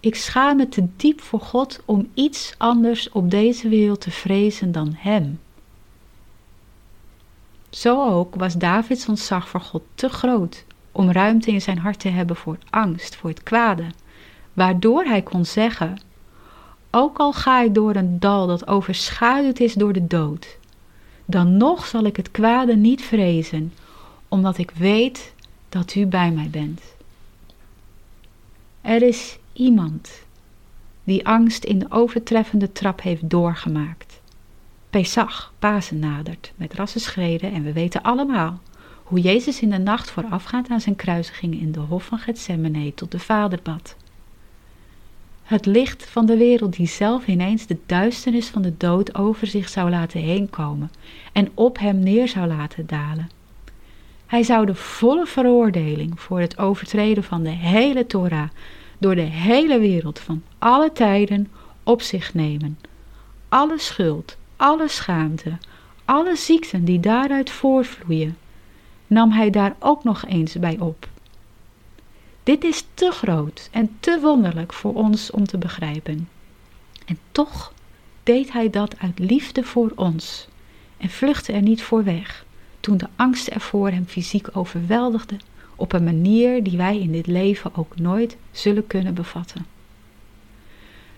[0.00, 4.72] Ik schaam me te diep voor God om iets anders op deze wereld te vrezen
[4.72, 5.40] dan Hem.
[7.70, 12.08] Zo ook was Davids ontzag voor God te groot om ruimte in zijn hart te
[12.08, 13.86] hebben voor angst, voor het kwade,
[14.52, 16.00] waardoor hij kon zeggen:
[16.90, 20.58] Ook al ga ik door een dal dat overschaduwd is door de dood,
[21.24, 23.72] dan nog zal ik het kwade niet vrezen,
[24.32, 25.34] omdat ik weet
[25.68, 26.80] dat u bij mij bent.
[28.80, 30.10] Er is iemand
[31.04, 34.20] die angst in de overtreffende trap heeft doorgemaakt.
[34.90, 38.60] Pesach, Pasen nadert, met rassenschreden en we weten allemaal
[39.02, 43.10] hoe Jezus in de nacht voorafgaand aan zijn kruisiging in de hof van Gethsemane tot
[43.10, 43.96] de Vader bad.
[45.42, 49.68] Het licht van de wereld die zelf ineens de duisternis van de dood over zich
[49.68, 50.90] zou laten heenkomen
[51.32, 53.28] en op hem neer zou laten dalen.
[54.32, 58.48] Hij zou de volle veroordeling voor het overtreden van de hele Torah
[58.98, 61.50] door de hele wereld van alle tijden
[61.82, 62.78] op zich nemen.
[63.48, 65.58] Alle schuld, alle schaamte,
[66.04, 68.36] alle ziekten die daaruit voortvloeien,
[69.06, 71.08] nam hij daar ook nog eens bij op.
[72.42, 76.28] Dit is te groot en te wonderlijk voor ons om te begrijpen.
[77.06, 77.72] En toch
[78.22, 80.48] deed hij dat uit liefde voor ons
[80.96, 82.44] en vluchtte er niet voor weg
[82.82, 85.36] toen de angst ervoor hem fysiek overweldigde
[85.76, 89.66] op een manier die wij in dit leven ook nooit zullen kunnen bevatten.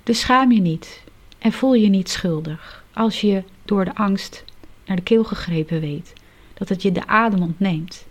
[0.03, 1.03] Dus schaam je niet
[1.39, 4.45] en voel je niet schuldig als je door de angst
[4.87, 6.13] naar de keel gegrepen weet
[6.55, 8.07] dat het je de adem ontneemt.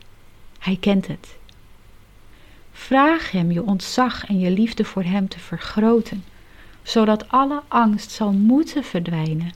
[0.59, 1.35] Hij kent het.
[2.71, 6.23] Vraag hem je ontzag en je liefde voor hem te vergroten,
[6.83, 9.53] zodat alle angst zal moeten verdwijnen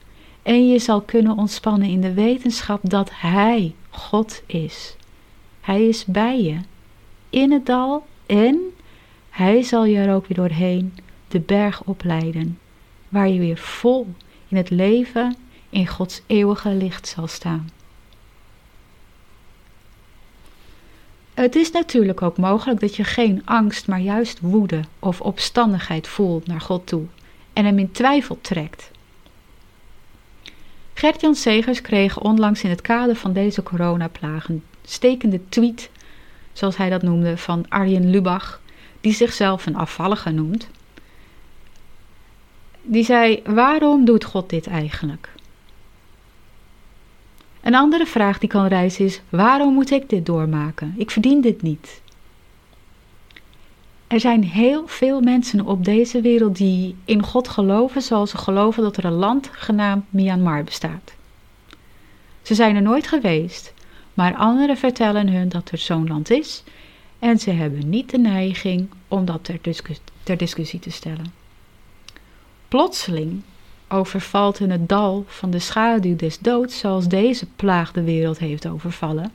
[0.48, 4.96] en je zal kunnen ontspannen in de wetenschap dat Hij God is.
[5.60, 6.58] Hij is bij je,
[7.30, 8.58] in het dal en
[9.30, 10.94] Hij zal je er ook weer doorheen
[11.28, 12.58] de berg opleiden,
[13.08, 14.06] waar je weer vol
[14.48, 15.36] in het leven
[15.70, 17.70] in Gods eeuwige licht zal staan.
[21.34, 26.46] Het is natuurlijk ook mogelijk dat je geen angst, maar juist woede of opstandigheid voelt
[26.46, 27.04] naar God toe
[27.52, 28.90] en hem in twijfel trekt.
[30.98, 35.90] Gert-Jan Segers kreeg onlangs in het kader van deze coronaplagen een stekende tweet,
[36.52, 38.60] zoals hij dat noemde, van Arjen Lubach,
[39.00, 40.68] die zichzelf een afvallige noemt.
[42.82, 45.28] Die zei: Waarom doet God dit eigenlijk?
[47.60, 50.94] Een andere vraag die kan reizen is: waarom moet ik dit doormaken?
[50.96, 52.00] Ik verdien dit niet.
[54.08, 58.82] Er zijn heel veel mensen op deze wereld die in God geloven, zoals ze geloven
[58.82, 61.14] dat er een land genaamd Myanmar bestaat.
[62.42, 63.74] Ze zijn er nooit geweest,
[64.14, 66.62] maar anderen vertellen hun dat er zo'n land is
[67.18, 69.60] en ze hebben niet de neiging om dat ter,
[70.22, 71.32] ter discussie te stellen.
[72.68, 73.42] Plotseling
[73.88, 78.66] overvalt in het dal van de schaduw des doods, zoals deze plaag de wereld heeft
[78.66, 79.32] overvallen.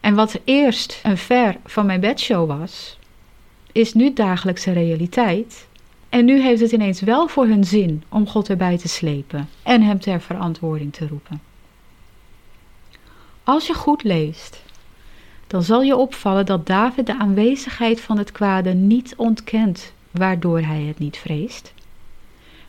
[0.00, 2.98] En wat eerst een ver van mijn bedshow was,
[3.72, 5.66] is nu dagelijkse realiteit.
[6.08, 9.82] En nu heeft het ineens wel voor hun zin om God erbij te slepen en
[9.82, 11.40] hem ter verantwoording te roepen.
[13.44, 14.62] Als je goed leest,
[15.46, 20.82] dan zal je opvallen dat David de aanwezigheid van het kwade niet ontkent, waardoor hij
[20.82, 21.72] het niet vreest.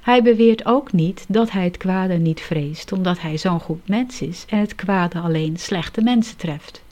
[0.02, 4.22] Hij beweert ook niet dat hij het kwade niet vreest, omdat hij zo'n goed mens
[4.22, 6.84] is en het kwade alleen slechte mensen treft.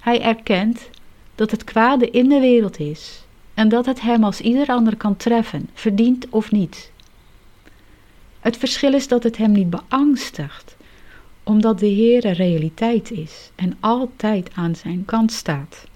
[0.00, 0.90] Hij erkent
[1.36, 3.24] dat het kwade in de wereld is
[3.54, 6.90] en dat het hem als ieder ander kan treffen, verdient of niet.
[8.40, 10.76] Het verschil is dat het hem niet beangstigt,
[11.42, 15.86] omdat de Heere realiteit is en altijd aan zijn kant staat.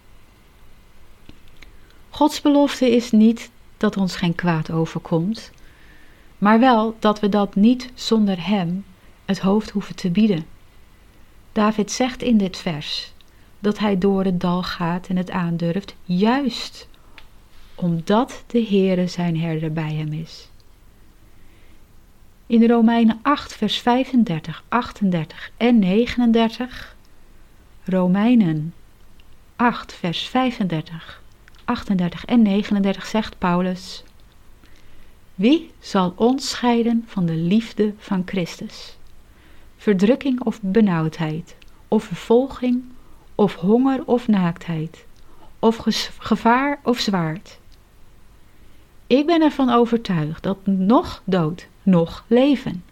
[2.10, 5.50] Gods belofte is niet dat ons geen kwaad overkomt,
[6.38, 8.84] maar wel dat we dat niet zonder Hem
[9.24, 10.46] het hoofd hoeven te bieden.
[11.52, 13.12] David zegt in dit vers
[13.60, 16.88] dat hij door het dal gaat en het aandurft, juist
[17.74, 20.48] omdat de Heere zijn herder bij hem is.
[22.46, 26.96] In Romeinen 8, vers 35, 38 en 39,
[27.84, 28.74] Romeinen
[29.56, 31.22] 8, vers 35,
[31.64, 34.02] 38 en 39 zegt Paulus:
[35.34, 38.96] Wie zal ons scheiden van de liefde van Christus?
[39.76, 41.56] Verdrukking of benauwdheid,
[41.88, 42.84] of vervolging,
[43.40, 45.04] of honger of naaktheid,
[45.58, 45.86] of
[46.18, 47.58] gevaar of zwaard.
[49.06, 52.84] Ik ben ervan overtuigd dat nog dood, nog leven,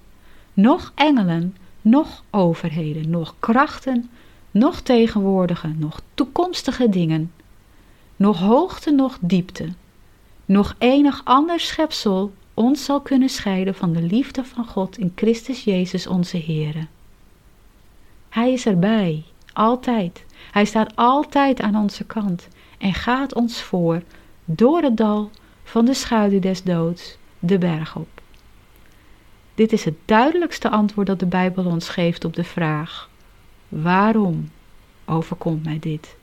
[0.53, 4.11] nog engelen, nog overheden, nog krachten,
[4.51, 7.33] nog tegenwoordige, nog toekomstige dingen,
[8.17, 9.69] nog hoogte, nog diepte,
[10.45, 15.65] nog enig ander schepsel ons zal kunnen scheiden van de liefde van God in Christus
[15.65, 16.87] Jezus onze Heere.
[18.29, 20.27] Hij is erbij, altijd.
[20.51, 24.03] Hij staat altijd aan onze kant en gaat ons voor
[24.45, 25.31] door het dal
[25.65, 28.09] van de schaduw des doods de berg op.
[29.55, 33.11] Dit is het duidelijkste antwoord dat de Bijbel ons geeft op de vraag:
[33.69, 34.51] waarom
[35.05, 36.17] overkomt mij dit?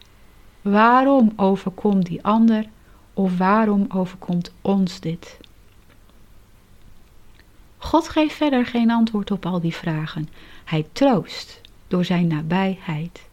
[0.61, 2.65] Waarom overkomt die ander
[3.13, 5.37] of waarom overkomt ons dit?
[7.77, 10.29] God geeft verder geen antwoord op al die vragen.
[10.63, 13.29] Hij troost door zijn nabijheid.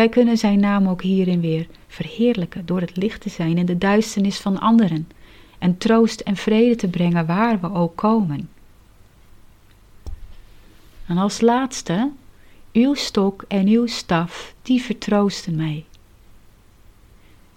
[0.00, 3.78] Wij kunnen zijn naam ook hierin weer verheerlijken door het licht te zijn in de
[3.78, 5.08] duisternis van anderen
[5.58, 8.48] en troost en vrede te brengen waar we ook komen.
[11.06, 12.10] En als laatste,
[12.72, 15.84] uw stok en uw staf, die vertroosten mij.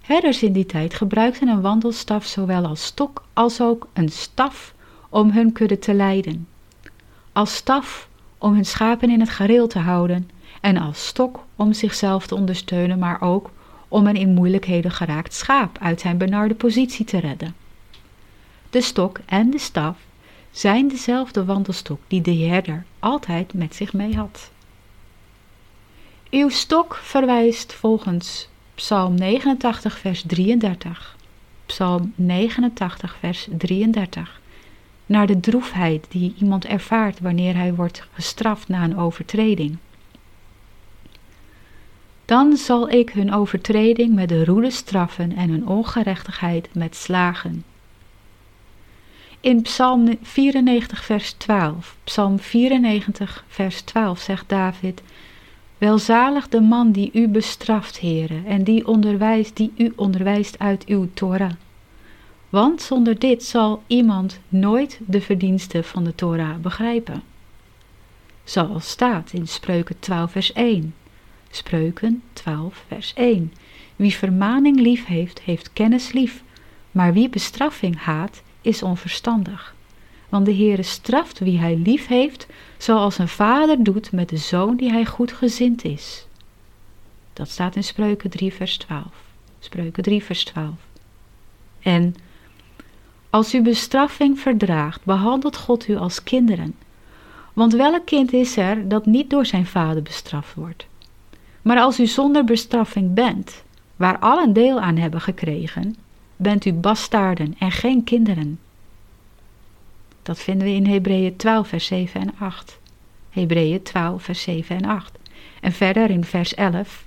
[0.00, 4.74] Herders in die tijd gebruikten een wandelstaf zowel als stok als ook een staf
[5.08, 6.48] om hun kudde te leiden.
[7.32, 10.30] Als staf om hun schapen in het gareel te houden
[10.64, 13.50] en als stok om zichzelf te ondersteunen, maar ook
[13.88, 17.54] om een in moeilijkheden geraakt schaap uit zijn benarde positie te redden.
[18.70, 19.96] De stok en de staf
[20.50, 24.50] zijn dezelfde wandelstok die de herder altijd met zich mee had.
[26.30, 31.16] Uw stok verwijst volgens Psalm 89, vers 33.
[31.66, 34.40] Psalm 89, vers 33.
[35.06, 39.76] Naar de droefheid die iemand ervaart wanneer hij wordt gestraft na een overtreding.
[42.24, 47.64] Dan zal ik hun overtreding met de roede straffen en hun ongerechtigheid met slagen.
[49.40, 55.02] In Psalm 94, vers 12, Psalm 94, vers 12 zegt David:
[55.78, 61.08] Welzalig de man die u bestraft, heren, en die, onderwijst, die u onderwijst uit uw
[61.14, 61.52] Torah.
[62.48, 67.22] Want zonder dit zal iemand nooit de verdiensten van de Torah begrijpen.
[68.44, 70.94] Zoals staat in Spreuken 12, vers 1.
[71.54, 73.52] Spreuken 12, vers 1.
[73.96, 76.42] Wie vermaning lief heeft, heeft kennis lief,
[76.90, 79.74] maar wie bestraffing haat, is onverstandig.
[80.28, 82.46] Want de Heere straft wie hij lief heeft,
[82.78, 86.26] zoals een vader doet met de zoon die hij goed gezind is.
[87.32, 89.04] Dat staat in Spreuken 3, vers 12.
[89.58, 90.74] Spreuken 3, vers 12.
[91.80, 92.14] En
[93.30, 96.74] als u bestraffing verdraagt, behandelt God u als kinderen.
[97.52, 100.86] Want welk kind is er dat niet door zijn vader bestraft wordt?
[101.64, 103.62] Maar als u zonder bestraffing bent,
[103.96, 105.96] waar allen deel aan hebben gekregen,
[106.36, 108.58] bent u bastaarden en geen kinderen.
[110.22, 112.78] Dat vinden we in Hebreeën 12, vers 7 en 8.
[113.30, 115.12] Hebreeën 12, vers 7 en 8.
[115.60, 117.04] En verder in vers 11.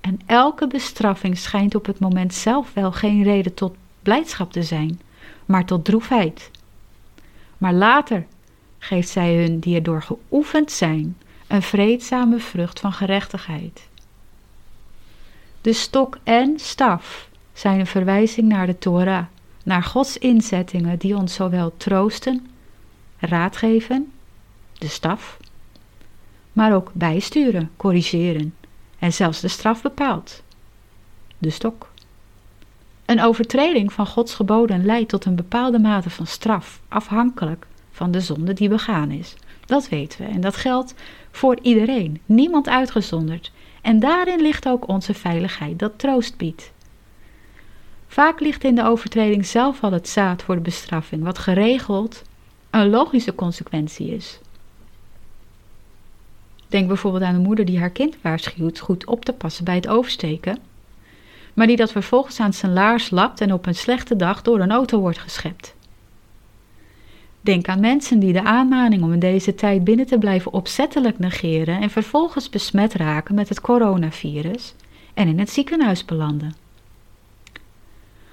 [0.00, 5.00] En elke bestraffing schijnt op het moment zelf wel geen reden tot blijdschap te zijn,
[5.44, 6.50] maar tot droefheid.
[7.58, 8.26] Maar later
[8.78, 11.16] geeft zij hun die erdoor geoefend zijn
[11.50, 13.88] een vreedzame vrucht van gerechtigheid.
[15.60, 19.24] De stok en staf zijn een verwijzing naar de Torah,
[19.64, 22.46] naar Gods inzettingen die ons zowel troosten,
[23.18, 24.12] raad geven,
[24.78, 25.36] de staf,
[26.52, 28.54] maar ook bijsturen, corrigeren
[28.98, 30.42] en zelfs de straf bepaalt,
[31.38, 31.90] de stok.
[33.04, 38.20] Een overtreding van Gods geboden leidt tot een bepaalde mate van straf, afhankelijk van de
[38.20, 39.34] zonde die begaan is.
[39.66, 40.94] Dat weten we en dat geldt
[41.30, 43.52] voor iedereen, niemand uitgezonderd.
[43.82, 46.72] En daarin ligt ook onze veiligheid, dat troost biedt.
[48.06, 52.22] Vaak ligt in de overtreding zelf al het zaad voor de bestraffing, wat geregeld
[52.70, 54.38] een logische consequentie is.
[56.68, 59.88] Denk bijvoorbeeld aan een moeder die haar kind waarschuwt goed op te passen bij het
[59.88, 60.58] oversteken,
[61.54, 64.70] maar die dat vervolgens aan zijn laars lapt en op een slechte dag door een
[64.70, 65.74] auto wordt geschept.
[67.40, 71.80] Denk aan mensen die de aanmaning om in deze tijd binnen te blijven opzettelijk negeren
[71.80, 74.74] en vervolgens besmet raken met het coronavirus
[75.14, 76.54] en in het ziekenhuis belanden.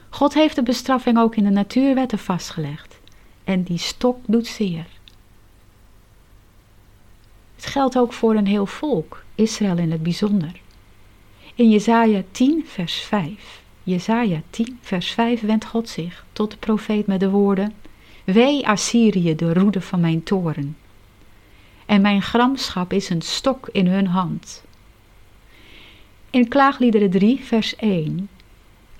[0.10, 3.00] God heeft de bestraffing ook in de natuurwetten vastgelegd
[3.44, 4.86] en die stok doet zeer.
[7.56, 10.52] Het geldt ook voor een heel volk, Israël in het bijzonder.
[11.56, 13.62] In Jesaja 10 vers 5.
[13.84, 17.74] Jesaja 10 vers 5 wendt God zich tot de profeet met de woorden:
[18.34, 20.78] Wee Assyrië, de roede van mijn toren.
[21.86, 24.64] En mijn gramschap is een stok in hun hand.
[26.30, 28.30] In Klaagliederen 3 vers 1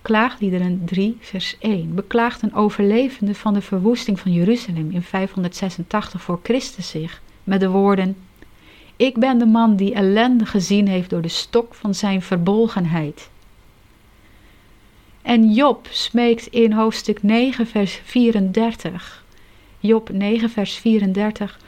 [0.02, 6.40] Klaagliederen 3, vers 1 beklaagt een overlevende van de verwoesting van Jeruzalem in 586 voor
[6.44, 8.16] Christus zich met de woorden:
[8.96, 13.30] Ik ben de man die ellende gezien heeft door de stok van zijn verbolgenheid.
[15.28, 19.24] En Job smeekt in hoofdstuk 9, vers 34.
[19.80, 21.60] Job 9, vers 34.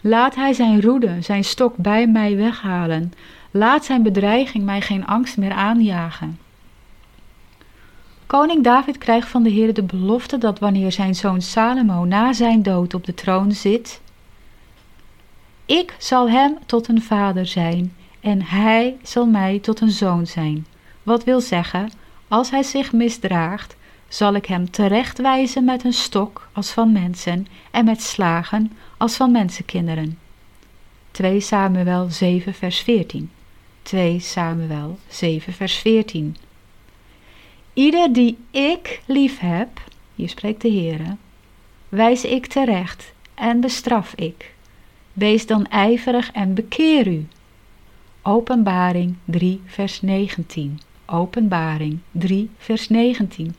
[0.00, 3.12] Laat hij zijn roede, zijn stok bij mij weghalen.
[3.50, 6.38] Laat zijn bedreiging mij geen angst meer aanjagen.
[8.26, 12.62] Koning David krijgt van de Heer de belofte dat wanneer zijn zoon Salomo na zijn
[12.62, 14.00] dood op de troon zit,
[15.66, 20.66] ik zal hem tot een vader zijn en hij zal mij tot een zoon zijn.
[21.02, 21.90] Wat wil zeggen,
[22.28, 23.76] als hij zich misdraagt,
[24.08, 29.30] zal ik hem terechtwijzen met een stok als van mensen en met slagen als van
[29.30, 30.18] mensenkinderen.
[31.10, 33.30] 2 Samuel 7 vers 14
[33.82, 36.36] 2 Samuel 7 vers 14
[37.72, 39.68] Ieder die ik lief heb,
[40.14, 41.16] hier spreekt de Heer,
[41.88, 44.54] wijs ik terecht en bestraf ik.
[45.12, 47.26] Wees dan ijverig en bekeer u.
[48.22, 50.80] Openbaring 3, vers 19.
[51.10, 53.54] Openbaring 3, vers 19.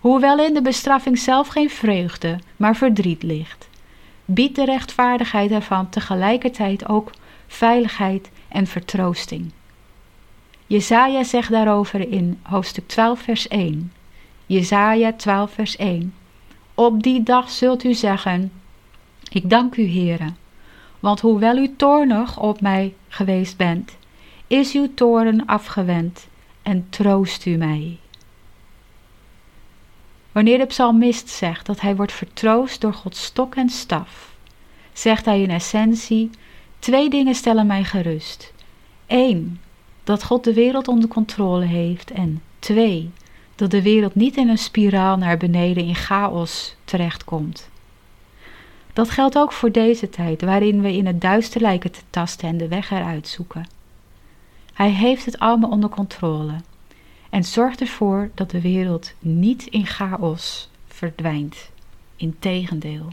[0.00, 3.68] Hoewel in de bestraffing zelf geen vreugde, maar verdriet ligt,
[4.24, 7.10] biedt de rechtvaardigheid ervan tegelijkertijd ook
[7.46, 9.50] veiligheid en vertroosting.
[10.66, 13.92] Jesaja zegt daarover in hoofdstuk 12 vers 1.
[14.46, 16.14] Jesaja 12 vers 1.
[16.74, 18.52] Op die dag zult u zeggen,
[19.30, 20.32] ik dank u Heere,
[21.00, 23.96] want hoewel u toornig op mij geweest bent,
[24.46, 26.26] is uw toren afgewend
[26.64, 27.98] en troost u mij.
[30.32, 34.34] Wanneer de psalmist zegt dat hij wordt vertroost door Gods stok en staf,
[34.92, 36.30] zegt hij in essentie:
[36.78, 38.52] twee dingen stellen mij gerust.
[39.06, 39.60] Eén,
[40.04, 42.10] dat God de wereld onder controle heeft.
[42.10, 43.10] En twee,
[43.54, 47.68] dat de wereld niet in een spiraal naar beneden in chaos terechtkomt.
[48.92, 52.56] Dat geldt ook voor deze tijd, waarin we in het duister lijken te tasten en
[52.56, 53.66] de weg eruit zoeken.
[54.74, 56.54] Hij heeft het allemaal onder controle
[57.30, 61.70] en zorgt ervoor dat de wereld niet in chaos verdwijnt.
[62.16, 63.12] Integendeel.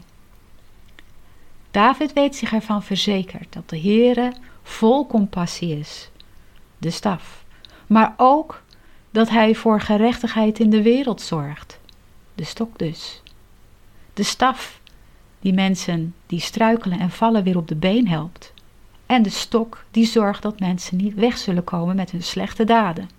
[1.70, 4.32] David weet zich ervan verzekerd dat de Heere
[4.62, 6.10] vol compassie is
[6.82, 7.44] de staf.
[7.86, 8.62] Maar ook
[9.10, 11.78] dat hij voor gerechtigheid in de wereld zorgt.
[12.34, 13.22] De stok dus.
[14.14, 14.80] De staf
[15.40, 18.52] die mensen die struikelen en vallen weer op de been helpt.
[19.12, 23.10] En de stok die zorgt dat mensen niet weg zullen komen met hun slechte daden.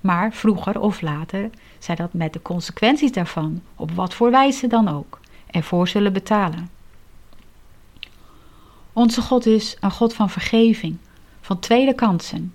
[0.00, 4.88] Maar vroeger of later zij dat met de consequenties daarvan, op wat voor wijze dan
[4.88, 5.20] ook,
[5.50, 6.70] ervoor zullen betalen.
[8.92, 10.96] Onze God is een God van vergeving,
[11.40, 12.54] van tweede kansen,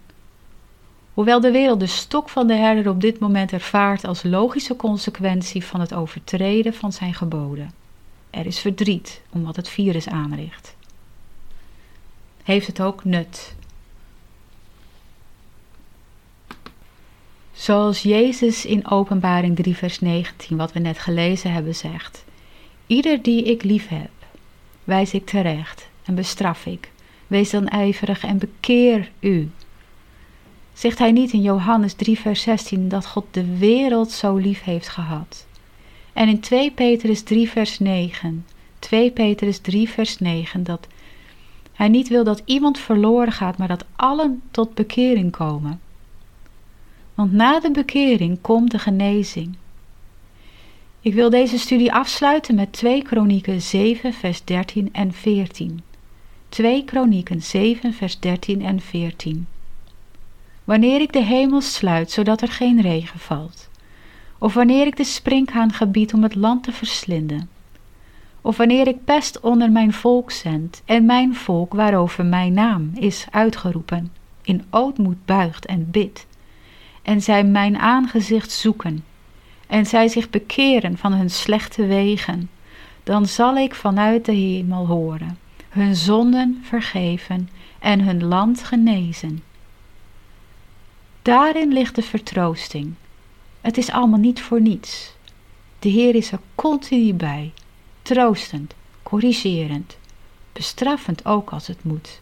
[1.14, 5.66] Hoewel de wereld de stok van de herder op dit moment ervaart als logische consequentie
[5.66, 7.74] van het overtreden van zijn geboden.
[8.30, 10.76] Er is verdriet om wat het virus aanricht.
[12.44, 13.56] Heeft het ook nut?
[17.54, 22.24] Zoals Jezus in Openbaring 3, vers 19, wat we net gelezen hebben, zegt:
[22.88, 24.10] Ieder die ik lief heb,
[24.84, 26.92] wijs ik terecht en bestraf ik.
[27.28, 29.50] Wees dan ijverig en bekeer u.
[30.74, 34.88] Zegt hij niet in Johannes 3, vers 16 dat God de wereld zo lief heeft
[34.88, 35.46] gehad?
[36.14, 38.46] En in 2 Petrus 3, vers 9,
[38.80, 40.88] 2 Petrus 3, vers 9, dat
[41.74, 45.80] hij niet wil dat iemand verloren gaat, maar dat allen tot bekering komen.
[47.14, 49.56] Want na de bekering komt de genezing.
[51.02, 55.82] Ik wil deze studie afsluiten met 2 Kronieken 7, vers 13 en 14.
[56.50, 59.48] 2 Kronieken 7, vers 13 en 14
[60.64, 63.70] wanneer ik de hemel sluit zodat er geen regen valt,
[64.38, 67.50] of wanneer ik de sprinkhaan gebied om het land te verslinden,
[68.42, 73.26] of wanneer ik pest onder mijn volk zend en mijn volk waarover mijn naam is
[73.32, 74.12] uitgeroepen,
[74.42, 76.28] in ootmoed buigt en bidt,
[77.02, 79.04] en zij mijn aangezicht zoeken,
[79.68, 82.50] en zij zich bekeren van hun slechte wegen,
[83.04, 85.38] dan zal ik vanuit de hemel horen,
[85.70, 89.44] hun zonden vergeven en hun land genezen.
[91.22, 92.94] Daarin ligt de vertroosting.
[93.62, 95.16] Het is allemaal niet voor niets.
[95.80, 97.52] De Heer is er continu bij,
[98.02, 98.74] troostend,
[99.04, 99.98] corrigerend,
[100.54, 102.20] bestraffend ook als het moet.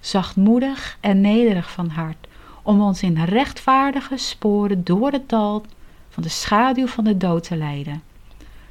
[0.00, 2.26] Zachtmoedig en nederig van hart,
[2.62, 5.64] om ons in rechtvaardige sporen door het dal
[6.08, 8.02] van de schaduw van de dood te leiden,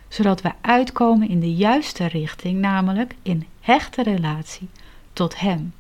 [0.08, 4.70] zodat we uitkomen in de juiste richting, namelijk in hechte relatie
[5.14, 5.74] tot Hem.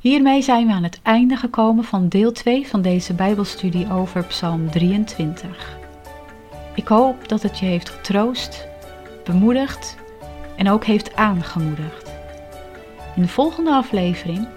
[0.00, 4.70] Hiermee zijn we aan het einde gekomen van deel 2 van deze Bijbelstudie over Psalm
[4.70, 5.79] 23.
[6.74, 8.68] Ik hoop dat het je heeft getroost,
[9.24, 9.96] bemoedigd
[10.56, 12.10] en ook heeft aangemoedigd.
[13.16, 14.48] In de volgende aflevering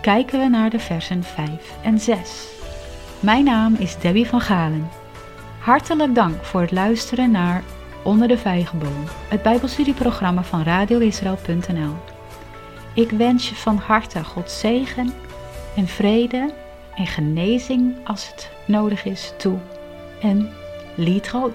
[0.00, 1.48] kijken we naar de versen 5
[1.82, 2.46] en 6.
[3.20, 4.88] Mijn naam is Debbie van Galen.
[5.58, 7.62] Hartelijk dank voor het luisteren naar
[8.04, 11.94] Onder de Vijgenboom, het Bijbelstudieprogramma van radioisrael.nl.
[12.94, 15.12] Ik wens je van harte God zegen
[15.76, 16.52] en vrede
[16.94, 19.58] en genezing als het nodig is toe.
[20.20, 20.50] En
[20.98, 21.54] lied rood.